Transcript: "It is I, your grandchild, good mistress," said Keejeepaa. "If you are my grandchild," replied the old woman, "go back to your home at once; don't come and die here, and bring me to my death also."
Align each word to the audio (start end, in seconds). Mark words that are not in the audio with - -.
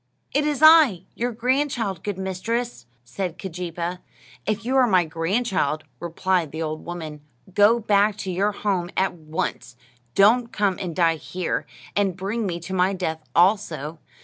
"It 0.31 0.47
is 0.47 0.61
I, 0.63 1.03
your 1.13 1.31
grandchild, 1.31 2.01
good 2.03 2.17
mistress," 2.17 2.87
said 3.03 3.37
Keejeepaa. 3.37 3.99
"If 4.47 4.65
you 4.65 4.75
are 4.77 4.87
my 4.87 5.05
grandchild," 5.05 5.83
replied 5.99 6.51
the 6.51 6.63
old 6.63 6.83
woman, 6.83 7.21
"go 7.53 7.79
back 7.79 8.17
to 8.25 8.31
your 8.31 8.51
home 8.51 8.89
at 8.97 9.13
once; 9.13 9.75
don't 10.15 10.51
come 10.51 10.77
and 10.81 10.95
die 10.95 11.17
here, 11.17 11.67
and 11.95 12.17
bring 12.17 12.47
me 12.47 12.59
to 12.61 12.73
my 12.73 12.93
death 12.93 13.21
also." 13.35 13.99